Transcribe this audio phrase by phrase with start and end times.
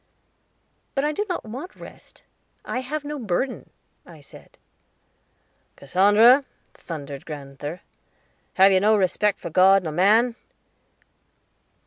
[0.95, 2.23] '""But I do not want rest;
[2.65, 3.69] I have no burden,"
[4.03, 4.57] I said.
[5.75, 6.43] "Cassandra,"
[6.73, 7.81] thundered grand'ther,
[8.55, 10.33] "have you no respect for God nor man?"